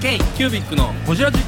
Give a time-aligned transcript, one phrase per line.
[0.00, 1.38] K キュービックのホジラジ。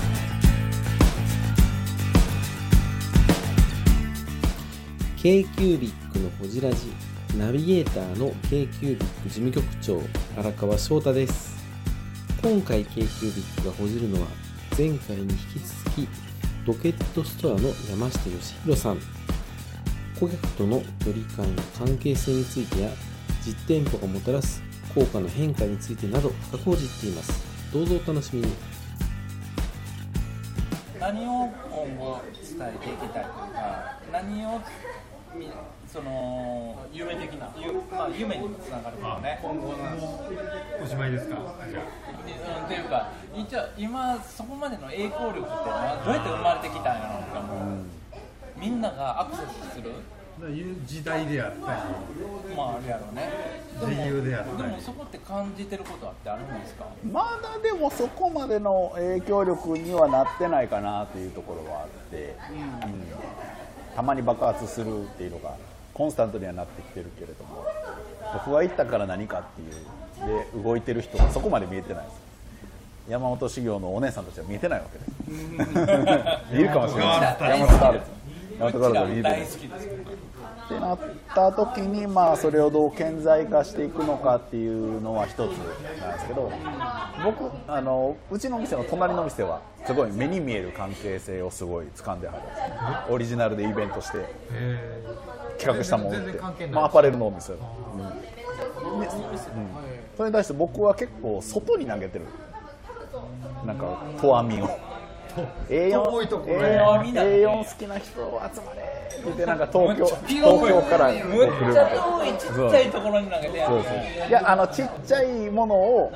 [5.17, 6.93] K q u b i c のほじラジ。
[7.39, 10.03] ナビゲーターの k q u b i c 事務局長
[10.37, 11.65] 荒川翔太です。
[12.43, 14.27] 今回 k q u b i c がほじるのは
[14.77, 15.37] 前回に引き
[15.85, 16.09] 続き
[16.67, 18.99] ロケットストアの山下義弘さん。
[20.19, 22.91] 顧客との距離感や関係性についてや
[23.47, 24.61] 実店舗がもたらす
[24.93, 27.50] 効果の変化についてなど深く報じっています。
[27.73, 28.53] どうぞお楽しみに。
[30.99, 34.61] 何を今後伝えていきたいというか何を
[35.35, 35.49] み
[35.87, 39.39] その夢的な、ゆまあ、夢にもつながるよね。
[39.41, 39.75] 今後の
[40.83, 41.37] おしまいですか？
[41.71, 41.81] じゃ
[42.59, 47.79] うんっていうか一応今そこまでの栄光力っていうのはどうやって生まれてきたんやろうって思う、
[48.59, 49.95] みんながアクセスするあ
[50.49, 51.67] いう時代であった
[52.57, 53.31] まああるやろうね。
[53.89, 54.71] り自由であったり。
[54.71, 56.87] でもそこって感じてることはってあるんですか？
[57.11, 63.95] まだでもそこまでの影響力にはなってないかなというところはあって、うん。
[63.97, 65.55] たまに爆発するっていうのが
[65.95, 67.65] コンスタントにはなってきてるけれども
[68.33, 72.15] 僕が行ったから何かっていうで動いてる人がそこまで見えてないです。
[73.09, 75.05] 山本修行のお姉さんとしては見えてないわけで。
[76.55, 77.59] す いるかもしれない。
[77.59, 78.05] 山本ガールズ
[78.61, 79.41] 山本ガールズは見えてない。
[79.41, 79.89] 大好きです
[80.71, 80.99] ってなっ
[81.35, 86.53] た時に、まあ、それをどう顕在化していくのかっていうのは一つなんですけど
[87.25, 92.77] 僕あのうちの店の隣の店はすごい目に見える関係性をすごい掴んではるんですね
[93.09, 94.19] オリジナルでイベントして
[94.53, 95.05] え
[95.61, 96.67] 企画したもんって。
[96.69, 97.59] まあ、アパレルのお店、うん。
[97.59, 99.11] でうん。
[100.17, 102.25] それに対して僕は結構外に投げてる。
[103.67, 104.90] なんか投網を
[105.69, 109.01] A4, 遠いところ A4, A4 好きな人集まれ。
[109.11, 116.13] って言ってなんか東京東京からむっちゃ遠いちっちゃいところに投げていやあのちっちゃいものを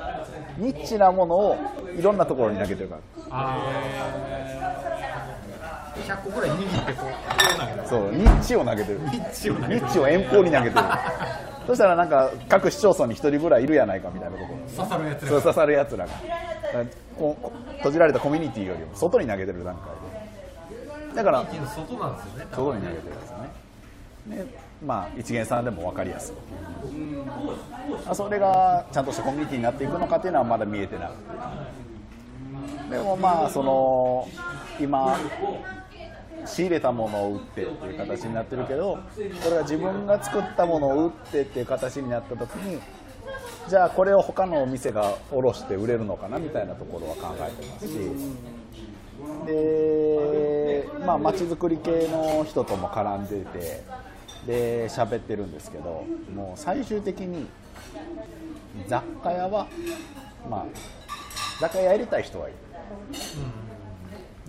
[0.57, 1.57] ニッチなものを
[1.97, 3.01] いろんなところに投げてるから。
[6.05, 7.07] 100個ぐらい握ってこ
[7.85, 7.87] う。
[7.87, 8.99] そうニッチを投げてる。
[8.99, 9.91] ニッチを投げてる。
[9.91, 10.83] チを遠方に投げてる。
[11.67, 14.53] そしたらなんか各市町村に一人ぐらいいるやないかみたいなとこ。
[14.53, 16.11] ろ刺さるやつそう刺さるやつらが
[17.15, 21.15] 閉じられたコミュニティよりも外に投げてる段階で。
[21.15, 21.53] だから外
[21.97, 23.29] なんですよね外に投げてるやつ
[24.29, 24.37] ね。
[24.37, 24.45] で
[24.85, 26.35] まあ一元さんでも分かりやすい。
[28.13, 31.11] それがちゃんとしたコミュニティになっていくのかっていうのはまだ見えてない。
[32.89, 34.27] でもまあその
[34.79, 35.17] 今
[36.45, 42.79] 仕入れたものを売ってっていう形になってるけどこれが自分が作ったものを売ってっていう形になった時に
[43.67, 47.93] じゃあこれを他のお店が卸して売れるのかなみたいなところは考えてますし。
[49.45, 53.83] でまあ街づくり系の人とも絡んでて
[54.45, 56.03] で喋ってるんですけど
[56.35, 57.47] もう最終的に
[58.87, 59.67] 雑貨屋は
[60.49, 60.65] まあ
[61.59, 62.57] 雑貨屋やりたい人はいる。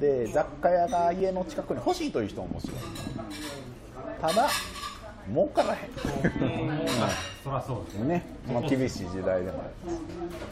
[0.00, 2.76] で雑貨屋が家の近くに欲しいという人ももちろん
[4.20, 4.48] ただ
[5.32, 5.90] 儲からへん
[7.42, 10.02] そりゃそうですね、まあ、厳しい時代でもあります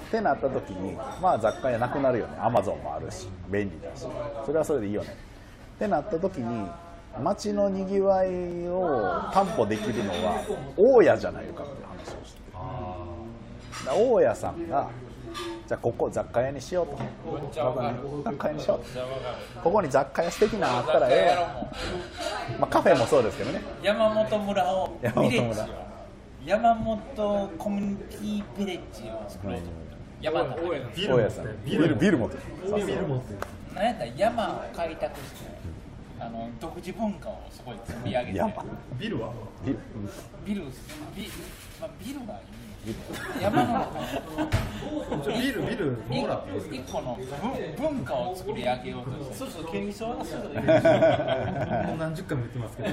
[0.09, 4.07] ってなった時にまあ雑貨屋なくなるよねアマゾンもあるし便利だし
[4.45, 5.17] それはそれでいいよね
[5.77, 6.69] ってなった時に
[7.23, 10.43] 街のにぎわいを担保できるのは
[10.77, 14.89] 大家じゃないかっていう話をしてて大家さんが
[15.67, 16.99] じゃあここ雑貨屋にしようと。
[17.53, 19.61] 雑貨屋にしよう。
[19.62, 21.67] ここに雑貨屋素敵なのあったらええわ、
[22.61, 23.62] まあ、カフェもそうですけどね。
[23.83, 25.69] 山本村を山本村。
[26.44, 30.56] 山本コミュニティビレッジを作ろうと思って山田
[30.94, 31.65] ビ大家さん。
[31.65, 32.43] ビルビル持ってる。
[32.87, 33.39] ビル持ってる。
[33.75, 35.55] なんやったら山を開拓して
[36.21, 38.39] あの独自文化をそこに積み上げて。
[38.39, 38.65] 山。
[38.99, 39.33] ビルは？
[39.65, 39.78] ビル。
[40.44, 40.69] ビルビ,、
[41.81, 42.41] まあ、ビルがいい
[43.41, 43.87] 山の
[45.25, 47.19] ちょビルビルもらって一個の
[47.78, 52.89] 文化を作り上げようとしてそうそう権利書はそうだもう何十回も言ってますけど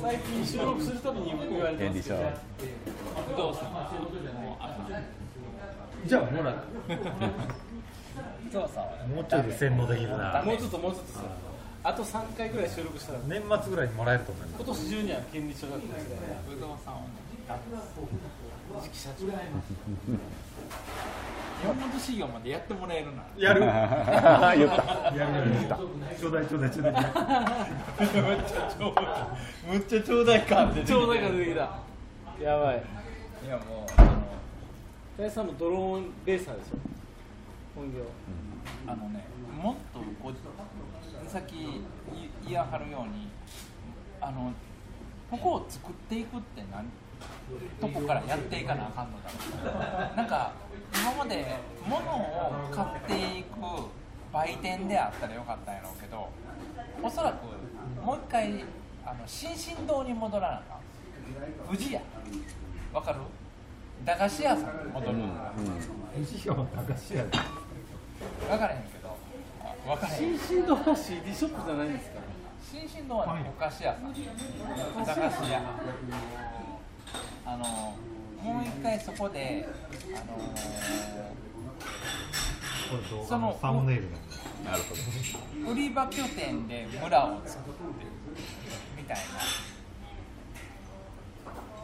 [0.00, 3.84] 最近収録するたびに言われて権利書不動産もう
[4.60, 4.76] あ
[6.06, 6.54] じゃあもら
[8.48, 10.42] 不動産はねもうちょいで洗脳できるな。
[10.44, 11.20] もうちょっともうちょっとさ
[11.84, 14.64] あと3回ぐらい収録したら年末ぐらいにもらえると思います。
[14.64, 15.88] 今年中には権利書が来る。
[16.48, 17.06] 不動産はね
[18.82, 19.38] 次期社長山
[21.74, 23.06] 本修行までやってもらえる。
[23.14, 23.60] なやる。
[23.60, 23.80] 言った
[24.56, 25.18] やる。
[25.18, 25.50] やる。
[26.18, 27.00] ちょうだいちょうだいちょうだいむ
[29.78, 31.60] っちゃちょうだい感でちょうだいが出てきた
[32.40, 32.82] やばい
[33.44, 34.22] いやもうあの
[35.18, 36.78] 大さんもドローンレーサーでしょ
[37.76, 37.98] 本業
[38.86, 39.24] あのね
[39.62, 40.32] もっとこう
[41.34, 41.82] さっき言
[42.44, 43.26] 言いはるように
[44.20, 44.52] あの
[45.28, 46.84] ここを作っていくって何
[47.80, 50.16] とこからやっていかなあかんのだろう。
[50.16, 50.52] なんか
[50.94, 53.48] 今まで物を買っていく
[54.32, 56.28] 売店であったらよかったんやろうけど
[57.02, 57.46] おそらく
[58.06, 58.64] もう一回
[59.04, 60.78] あの新進堂に戻らなあかん。
[61.66, 62.00] 富士屋。
[62.92, 63.18] わかる？
[64.04, 65.34] 駄菓子屋さんに戻る、分
[68.58, 68.82] からへん
[70.16, 72.20] 新進堂は CD ショップじゃないんですか？
[72.72, 74.12] 新進堂はねお菓子屋さん。
[74.12, 74.18] 駄
[75.14, 75.60] 菓子屋
[77.46, 77.64] あの
[78.42, 79.68] もう一回そこで
[80.14, 80.54] あの
[83.26, 84.04] そののサムネイル
[84.64, 84.94] なるほ
[85.66, 87.80] ど売り場拠点で村を作って
[88.96, 89.22] みたいな。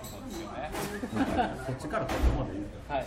[0.03, 0.71] そうですよね
[1.67, 2.59] こっちからここまで
[2.89, 3.07] はい。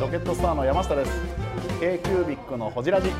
[0.00, 1.10] ロケットスターの山下です。
[1.78, 3.10] K キュービックのホジラジ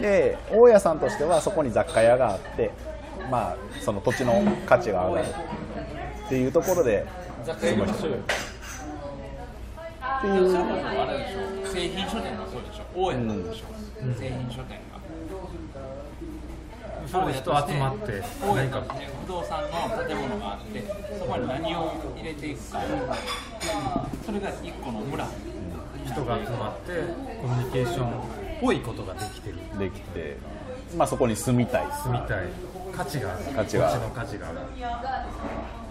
[0.00, 2.70] で大家さんとしてはそこに雑貨屋があって
[3.30, 5.26] まあその土地の価値が上がる
[6.26, 7.06] っていうところで
[7.44, 8.10] 雑貨やりましょう。
[8.10, 8.16] よ
[10.18, 13.66] っていうそれこそあれでしょ製品書店がそうでしょ大家なんでしょ、
[14.18, 14.98] 製品書店が
[17.06, 19.70] それで人集まって大家何かとして不動産の
[20.06, 20.84] 建物があって
[21.18, 22.82] そこに何を入れていくか
[24.26, 25.28] それが一個の村
[26.04, 26.92] 人が集まって
[27.40, 29.56] コミュニケーションっぽいことができてる。
[29.78, 30.36] できて、
[30.96, 31.86] まあ、そこに住みたい。
[32.02, 32.46] 住みたい。
[32.94, 33.44] 価値がある。
[33.54, 34.00] 価値がある。
[34.00, 34.58] の価値がある。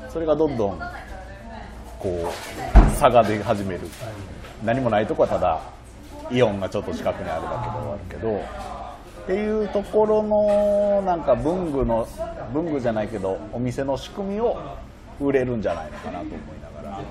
[0.10, 0.80] それがどんどん
[2.00, 3.82] こう差が出始める。
[4.64, 5.62] 何もないとこはただ
[6.32, 8.68] イオンがちょっと近くにあるだけで終わるけど
[9.24, 12.08] っていうところのなんか文具の
[12.54, 14.58] 文具じゃないけどお店の仕組みを
[15.20, 16.38] 売れるんじゃないのかなと思い
[16.84, 17.02] ながら。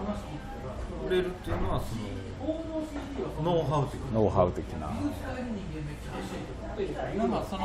[1.07, 2.03] 売れるっていうのはその
[3.43, 4.13] ノウハウ的な。
[4.15, 4.89] ノウハウ的な。
[7.17, 7.65] なんかその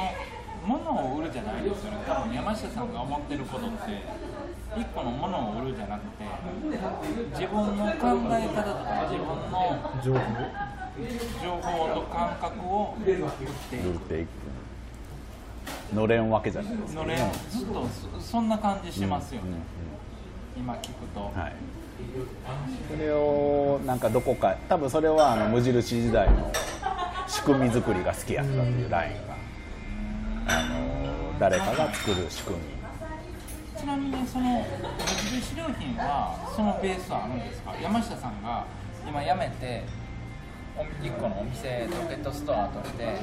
[0.65, 1.97] 物を売るじゃないですよね。
[2.05, 3.77] 多分山下さんが思ってることって
[4.77, 6.23] 一個のものを売るじゃなくて
[7.31, 7.97] 自分の考
[8.31, 10.19] え方とか自分の情報。
[11.41, 13.21] 情報と感覚を売っていく。
[13.23, 14.29] 売っていく。
[15.95, 17.01] のれんわけじゃないですか。
[17.01, 17.17] のれん
[17.49, 17.87] ずっと
[18.19, 19.57] そそんな感じしますよね、
[20.57, 21.55] 今聞くと、はい、
[22.89, 26.51] それをなんかどこか多分それはあの無印時代の
[27.27, 29.35] 仕組み作りが好きやったっていうラインが、
[30.47, 37.73] あの誰かが作る仕組みちなみにその無印良品はそのベースはあるんですか？
[37.81, 38.65] 山下さんが
[39.07, 39.83] 今辞めて
[41.01, 43.17] 1個のお店ロケットストアとして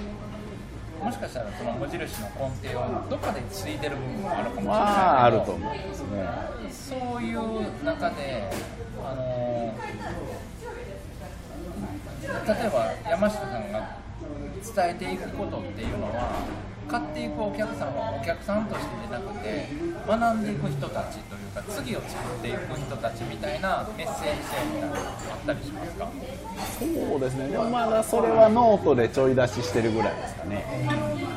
[1.02, 4.66] もしかしたらその無印の根底をどっかでついてる部分もあるかもしれない。
[4.66, 6.26] まああると思うんですね。
[6.70, 8.50] そういう中で、
[9.04, 9.74] あの
[12.46, 13.96] 例えば山下さんが
[14.74, 16.30] 伝えていくことっていうのは
[16.88, 19.68] 買っていくお客さんはお客さんとしてじゃなくて
[20.06, 26.08] 学んでいく人たちというか次を作っていく人たちみたいなメッセージ性みたいなのがあったりしますか？
[26.80, 27.48] そうですね。
[27.48, 30.64] でもまだそれはノートでちょい出ししてるぐらいですかね。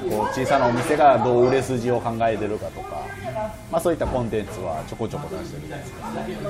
[0.10, 3.06] こう小さなお店がどう売れ筋を考えてるかとか、
[3.72, 6.50] まあ、そういったコンテンツはちょこちょこ出してるんですけど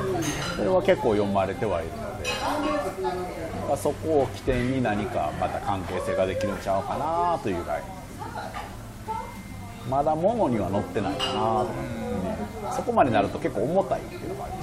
[0.56, 7.84] それは結構読まれてはいるので、そこを起点に何かまた関係性ができるんちゃうかなというライン
[9.92, 11.42] まだ物には載ってないかなとか、
[11.76, 12.40] ね、
[12.72, 14.00] そこまでなると結構重たい。
[14.00, 14.58] っていうのもあるし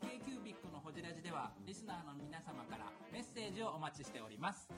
[0.00, 4.70] k q b i c のホジラジではリスナーの皆様からメッセージをお待ちしております。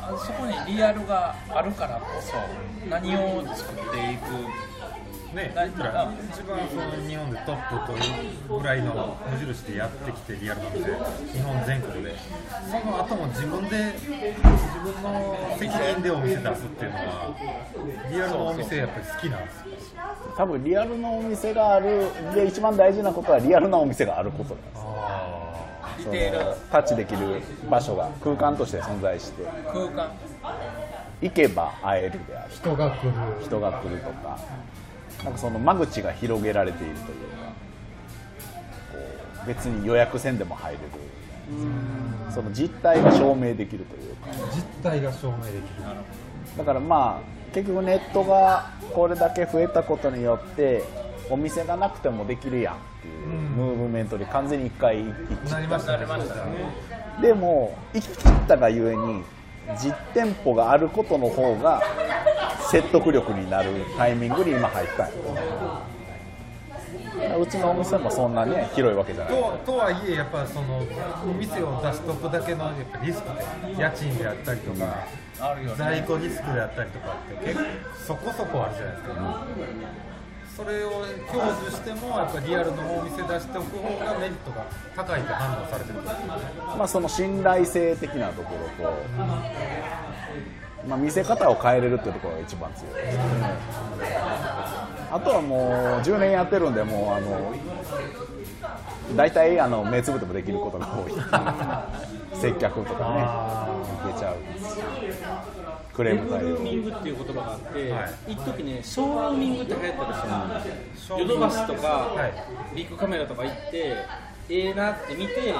[0.00, 2.34] あそこにリアルがあるからこそ
[2.88, 4.71] 何を作っていく
[5.34, 6.14] ね一番
[6.68, 10.84] その日本でトップというぐらいの無印でやってきてリアルな店
[11.32, 12.14] 日本全国で。
[12.70, 17.34] その後も自分で自分の責任でお店出すっていうのは
[18.10, 19.62] リアルのお店やっぱり好きなんですよ
[20.36, 24.82] 多分リアルのお店があるで一番大事なことはリアルなお店があることなんです。
[24.84, 26.14] あその
[26.70, 29.44] タッチできる場所が空間として存在して。
[29.72, 30.10] 空間。
[31.20, 33.12] 行けば会えるである人が来る。
[33.44, 34.38] 人が来るとか
[35.24, 37.12] なんかその間口が広げられているというか
[38.92, 38.98] こ
[39.44, 40.84] う別に予約せんでも入れる。
[42.30, 44.28] その実態が証明できるというか。
[44.54, 45.60] 実態が証明できる。
[46.56, 50.82] だからまあ結局ネットがこれだけ増えたことによって
[51.30, 55.14] お店がなくてもできるやんっていうムーブメントに完全に一回行っ
[55.46, 56.06] ちゃっなりましたね
[57.16, 57.22] た。
[57.22, 59.22] でも行き切ったがゆえに
[59.78, 61.82] 実店舗があることの方が
[62.72, 65.10] 説得力になるタイミングに今入ったん
[67.22, 73.44] やうちのお店もそんなね広いわけじゃないととはいえやっぱそのお店を出しとくだけのやっぱリスクで
[73.82, 75.06] 家賃であったりとか、
[75.38, 75.76] あるよね。
[75.76, 77.66] 在庫リスクであったりとかって結構
[78.06, 79.46] そこそこあるじゃないですか、
[80.56, 80.90] それを
[81.30, 84.64] 享受してもやっぱリアルのお店出しておく方がメリットが
[84.96, 86.24] 高いって判断されてるんですよね。
[86.78, 88.96] まあ、その信頼性的なところと、
[90.86, 93.16] まあ、見せ方を変えれるっていうところが一番強いです。
[93.16, 93.22] ね
[95.10, 95.70] あとはもう
[96.00, 97.52] 10年やってるんでもうあの
[99.14, 101.12] 大体あの目つぶってもできることが多い。
[102.40, 104.80] 接客とかねいけちゃうんです
[105.94, 106.48] クレーム対応。
[106.48, 108.32] ルーミングっていう言葉があって、はい。
[108.32, 112.26] 一時ね、ショールーミングって流行ったんですよ、ヨドバシとか、は
[112.72, 112.76] い。
[112.76, 113.96] ビッグカメラとか行って、
[114.48, 115.54] ええなって見て、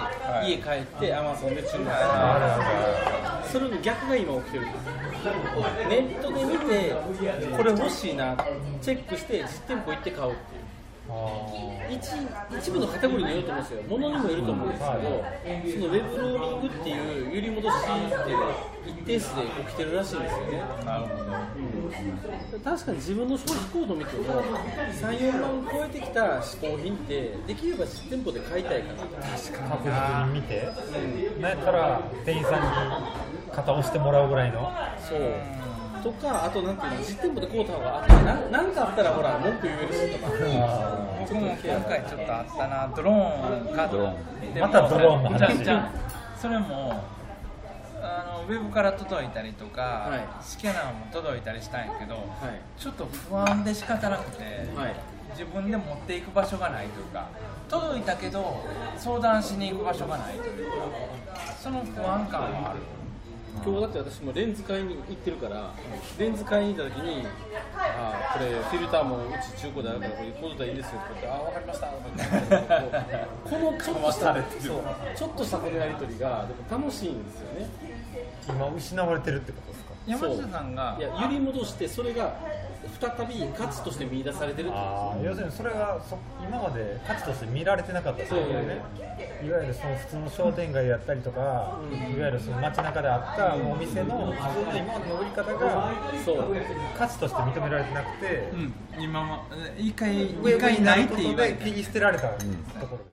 [0.44, 1.86] 家帰って、アマゾンで注文
[3.46, 4.84] する、それの逆が今起きてるんです
[5.22, 5.30] ネ
[5.98, 6.96] ットで見て、
[7.56, 8.36] これ欲しいな、
[8.80, 10.61] チェックして、実店舗行って買うっていう。
[11.90, 11.98] 一
[12.58, 18.52] 一部のカテゴリーによると思うんですよ、物にもよると思うんですけど、そのウェブローミングっていう揺り戻しっていうのは
[18.86, 20.62] 一定数で起きてるらしいんですよね。
[20.84, 21.24] なるほど。
[21.24, 21.82] うん
[22.64, 29.16] 確かに自分の消費行動を見ても、3、4万超えてきた嗜好品って、できれば実店舗で買いたいかなと。
[29.16, 30.40] 確実に。
[30.40, 30.68] 見て、
[31.40, 32.68] なんやったら店員さんに
[33.52, 34.72] 肩押してもらうぐらいの。
[35.06, 35.20] そう
[36.02, 40.32] とか、あとなんていうの、実店舗で買うた方があって、ななんかあったらほら、文句言えるしとか。
[41.20, 42.92] 僕も今回ちょっとあったな。
[42.94, 45.38] ドローンかドローでもまたドローンの話。
[45.38, 47.02] じゃあじゃあそれも
[48.02, 49.80] あのウェブから届いたりとか、
[50.10, 50.44] はい。
[50.44, 52.24] スキャナーも届いたりしたんやけど、はい。
[52.76, 54.42] ちょっと不安で仕方なくて、
[54.76, 54.94] はい。
[55.32, 57.26] 自分で持っていく場所がないというか
[57.68, 58.62] 届いたけど
[58.98, 60.76] 相談しに行く場所がないというか
[61.58, 62.80] その不安感はある
[63.64, 65.74] 今日だって私もレンズ買いに行ってるから、
[66.18, 67.26] レンズ買いに行った時に、
[67.76, 69.20] あーこれフィルターもう
[69.56, 71.86] ち中古であるからこれこういうこといいですよって言って、あーわかりました。
[71.86, 77.68] とか言ってこのちょっとしたちょっとしたこのやり取りがでも楽しいんですよね。
[78.48, 79.92] 今失われてるってことですか？
[80.06, 82.34] 山下さんがいや揺り戻してそれが
[83.00, 88.82] 再び価値として見出されてるってあー要するにそれがそ今まで価値として見られてなかったですよね
[89.44, 91.40] いわゆるその普通の商店街やったりとか、
[92.16, 95.92] いわゆるその街中であったお店の普通の今までの売り方が
[96.24, 96.56] そう。
[96.96, 99.02] 価値として認められてなくて、うん。
[99.02, 99.42] 今も
[99.76, 103.12] 一回一回にないって言われでて切り捨てられたところ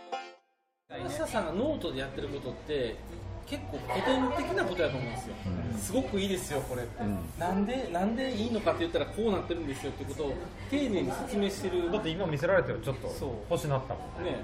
[1.07, 2.95] 石田さんがノートでやってることって
[3.51, 5.35] 結構古典的なことやと思うんですよ、
[5.77, 7.03] すごくいいですよこれって、
[7.37, 10.33] なんでなんでいいのかって言ったらこうなってるんですよってことを
[10.69, 13.07] 丁寧に説明してるだって今見せられてるちょっと
[13.49, 14.39] 欲しなったもんね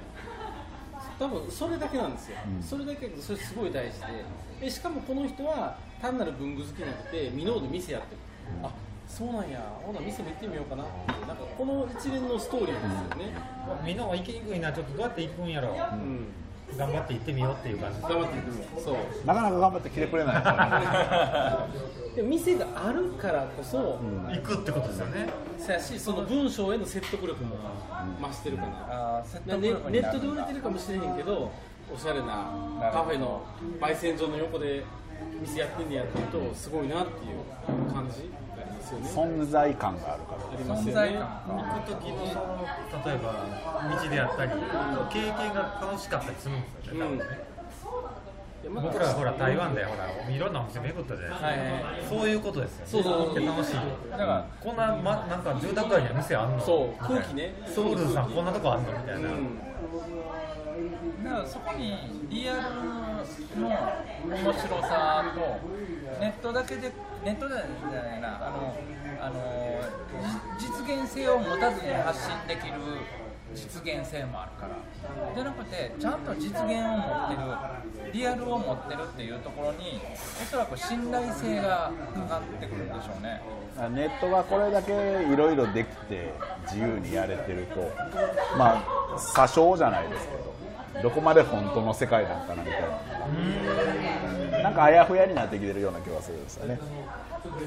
[1.17, 8.17] 多分それだけなんですよ、それだけそれすごい大事ででしかもこの人は単なる文具好きじゃなくて箕面で店やってる、
[8.61, 8.71] あ
[9.07, 12.89] そうなんやほな店も行ってみようかなってなんかこの一連のストーリーですよ
[13.23, 13.33] ね、
[13.85, 16.27] みんなは行きにくいなちょっとどうやって行くんやろう、うん、
[16.75, 18.01] 頑張って行ってみようっていう感じ。
[18.01, 18.95] 頑張っていくのそう。
[19.25, 20.41] なかなか頑張って来てくれない。
[20.43, 21.67] か ら
[22.15, 25.29] でも店があるからこそ、行くってことですよね。
[25.57, 27.55] そやしその文章への説得力も
[28.21, 31.51] 増してるかな、あー説得力になるネットで売れてるかもしれへんけど
[31.93, 32.51] おしゃれな
[32.91, 33.41] カフェの
[33.79, 34.83] 焙煎所の横で
[35.41, 39.09] 店やってんねやってるとすごいなっていう感じがありますよね。
[39.09, 40.41] 存在感があるから。
[40.53, 40.93] あります存よね。
[40.93, 42.25] 在感行く時の
[43.05, 43.33] 例えば
[44.03, 44.51] 道であったり
[45.09, 52.05] 経験が楽しかったりするんですよね多分ね、僕らはほら台湾でほらいろんなお店巡ったじゃないですか、はいはい。
[52.09, 53.73] そういうことですよ、ね、そうそう楽しい
[54.11, 56.59] だからこんな、ま、なんか住宅街には店あんの？
[56.59, 57.53] そう空気ね。
[57.73, 58.91] ソウルズさんこんなとこあんの？
[58.91, 59.59] みたいな、うん
[61.23, 61.93] だからそこに
[62.29, 62.61] リアル
[63.59, 63.69] の
[64.25, 66.91] 面白さとネットだけで
[67.23, 68.75] ネットじゃないなあの
[69.19, 69.81] あの
[70.57, 72.73] 実現性を持たずに発信できる
[73.55, 74.77] 実現性もあるから。
[75.33, 80.01] じゃなくてちゃんと実現を持ってるリアルを持ってるっていうところに
[80.41, 83.41] おそらく信頼性がかかってくるんでしょうね。
[83.95, 87.89] ネットがこれだけいろいろできて自由にやれてると。
[88.57, 90.46] まあ詐称じゃないですけど。
[91.01, 92.87] どこまで本当の世界なんかなみたいな。
[94.63, 96.79] なんかあやふやになってきてるような気がするんですよね。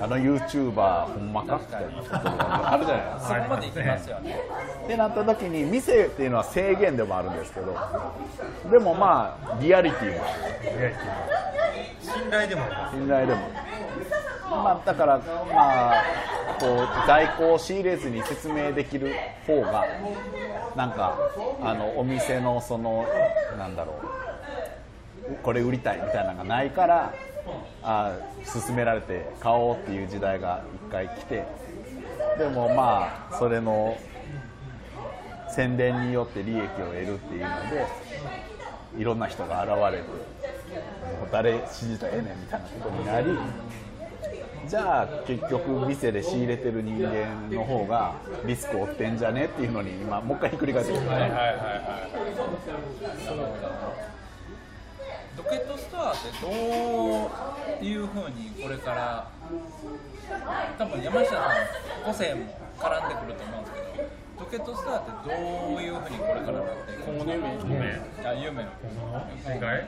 [0.01, 3.35] あの YouTuber ほんまかみたいなところがあるじゃないですか。
[3.37, 4.41] そこまでいきますよね。
[4.85, 7.77] ってなった時に店っていうのは制限でもあるんですけど。
[8.71, 10.29] でもまあリアリティもあ
[10.81, 10.95] る。
[12.03, 13.41] 信頼でも信頼でも。
[14.51, 16.03] まあだからまあ
[16.61, 19.15] こう在庫を仕入れずに説明できる
[19.47, 19.89] 方が
[20.77, 21.19] なんか
[21.63, 23.07] あのお店のその
[23.59, 23.95] なんだろ
[25.31, 27.15] うこれ売りたいみたいなのがないから
[27.83, 31.45] あ勧められて買おうっていう時代が一回来て
[32.39, 33.97] でもまあそれの
[35.49, 37.87] 宣伝によって利益を得るっていうので
[38.99, 43.27] いろんな人が現れてもう誰信じたらええねんみたいなことになり
[44.71, 48.15] じゃあ結局店で仕入れてる人間の方が
[48.47, 51.39] リスクを負ってんじゃねっていうのに今もう一回ひっくり返ってきてはいはいはい。
[51.39, 51.61] はい
[55.37, 56.49] ドケットストアってど
[57.81, 59.29] ういうふうにこれから
[60.79, 63.90] 多分山下さん個性も絡んでくると思うんですけど
[64.41, 68.63] ドケットストアってどういうふうにこれからなっていく今後の夢夢あ夢。
[68.65, 68.71] の
[69.45, 69.87] 正解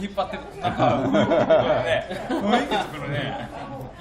[0.00, 3.48] 引っ張ってるなんかね雰囲気作るね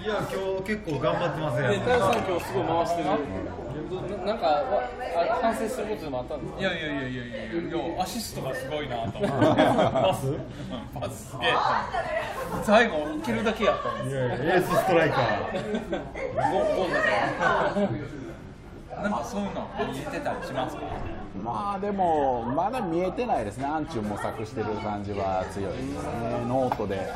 [0.01, 3.17] いや今日結構頑張ってますよで太陽さん今日すごい回してるな
[4.25, 4.63] なんか
[5.41, 7.23] 反省することでもあったんですかいやいやいやいやいや
[7.61, 10.33] いやアシストがすごいなと思ってパス
[10.93, 11.51] パスすげえ
[12.63, 18.26] 最後受けるだけやったんですいやいやエースストライカーゴゴンだから
[19.01, 20.81] なんかそういうの見えてたりしますか？
[21.43, 23.65] まあでもまだ見えてないですね。
[23.65, 25.99] 暗中模索してる感じは強いですね
[26.47, 27.07] ノートで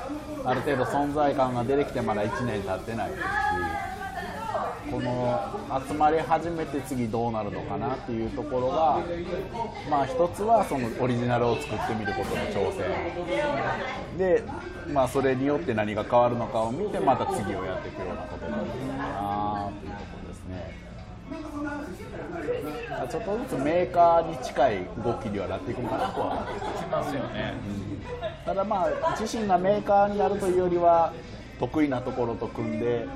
[0.45, 3.25] ある程度存在感が出てきてまだ1年経ってないですし
[4.91, 5.39] この
[5.87, 8.99] 集まり始めて次どうなるのかなっていうところが
[9.89, 12.85] まあ一つはそのオリジナルを作ってみることの挑戦。
[14.17, 14.43] で
[14.93, 18.45] まあそれによって何が変わるのかを見てまた次をやっていくようなこと。
[18.45, 19.40] になるのかな
[23.09, 27.53] ちょっとずつメーカーに近い動きにはなっていくのかなとは思ってきますよね。
[28.45, 31.13] ただまあ自身がメーカーになるというよりは
[31.59, 33.07] 得意なところと組んで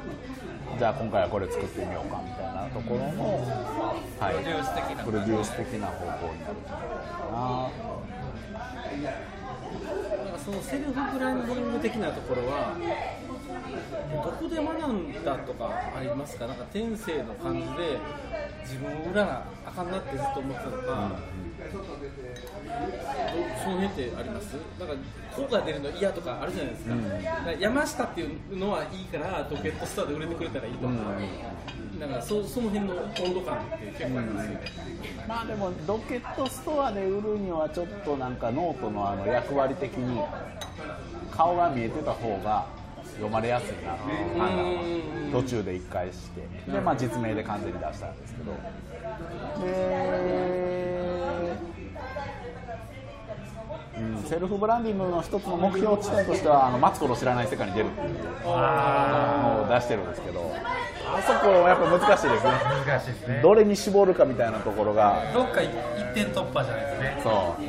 [0.78, 3.40] じゃあ今回はこれ作ってみようかみたいなところの、
[4.20, 5.04] はい、プロデュース的な。
[5.04, 6.76] プロデュース的な方向になるか
[7.32, 7.70] な。
[10.26, 12.76] なんかそのセルフブランディング的なところは
[14.24, 16.48] どこで学んだとかありますか？
[16.48, 17.98] なんか天性の感じで
[18.65, 21.12] 自分を売らなあかんなってずっと思ってたのか、
[23.63, 24.56] その辺ってあります？
[24.80, 24.95] なんか
[25.36, 26.95] 効果が出るの嫌とかあるじゃないですか,、
[27.60, 30.93] 山下っていうのはいいからロケットストアで売れてくれたらいいとか、
[31.99, 34.62] なんかそその辺の温度感って結構ありますよね、
[35.28, 40.21] まあでもロケットストアで売るにはちょっとなんかノートのあの役割的に
[41.32, 42.65] 顔が見えてた方が
[43.15, 44.82] 読まれやすいなっていう判断は
[45.32, 48.51] 途中で一回してで、まあ、実名で完全に出したんですけど。
[49.65, 50.25] で、
[53.97, 60.54] うん、セルフブランディングの一つの目標地点としてはあのマツコの知らない世界に出るっていうのを出してるんですけど。
[61.08, 62.51] あそこやっぱ難しいですね。
[62.86, 63.39] 難しいですね。
[63.41, 65.23] どれに絞るかみたいなところが。
[65.34, 65.69] どっか一
[66.13, 67.21] 点突破じゃないですね。
[67.23, 67.63] そう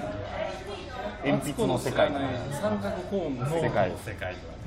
[1.24, 2.20] 鉛筆の世界の
[2.52, 3.90] 三角コーンの世界。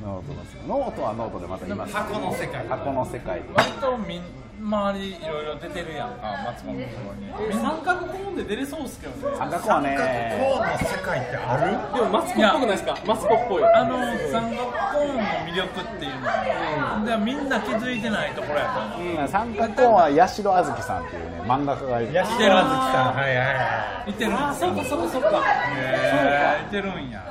[0.02, 0.68] ノートの世界。
[0.68, 1.94] ノートはノートでまた言います。
[1.94, 4.22] 箱の世界箱の世界割とみん
[4.60, 7.50] 周りいろいろ出てるやんかマツコのところに。
[7.50, 9.38] え三角コーンで出れそうですけどね。
[9.38, 9.98] 三角はね。
[10.40, 11.72] コーンの世界ってある？
[11.96, 12.98] でもマツコっぽくないですか？
[13.08, 13.64] マツコっぽい。
[13.64, 13.98] あの
[14.32, 22.20] 三角コーンの魅力っていうのは、でみんな気づいてないところやと思う、三角コーンはやしろあずきさんっていうね漫画家がいる。
[22.20, 24.12] やしろあずきさんはいはいはい。
[24.12, 24.70] いてるんあですよ。
[24.70, 25.44] そうかそうかそうか。
[25.78, 27.29] へーいてるんや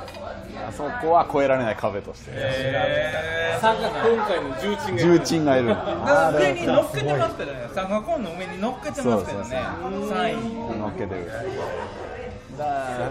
[0.69, 2.31] あそこは越えられない壁として。
[2.33, 5.69] へさんが今回の重鎮が重鎮がいる。
[5.69, 7.69] だ上に乗っけてますけどね。
[7.73, 9.61] サンガコーンの上に乗っけてますけどね。
[9.81, 11.31] 3位に乗っけてる。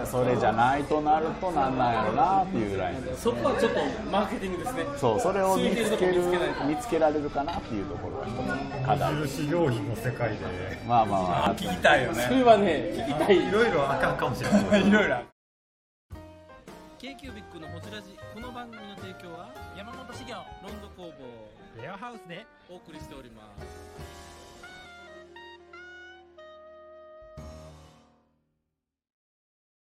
[0.04, 4.84] それじゃないとなるとなんなんやろなっていうぐらいそこはちょっとマーケティングですね。
[4.96, 6.22] そうそれを見つける
[6.66, 10.36] 見つけられるかなっていうところが一つ課題印良品の世界で。
[10.86, 11.56] まあまあまあ。
[11.56, 12.26] 聞きたいよね。
[12.28, 13.48] それはね聞きたい。
[13.48, 14.84] いろいろあかんかもしれない。
[14.86, 15.16] いろいろ
[16.98, 18.18] k q b i c のホジラジ。
[18.34, 22.44] この番組の提供は山本資源ロンド工房レアハウスで。
[22.68, 23.87] お送りしております